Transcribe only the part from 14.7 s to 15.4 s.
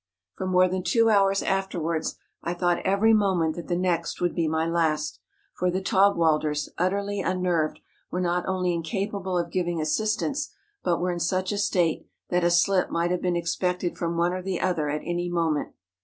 at any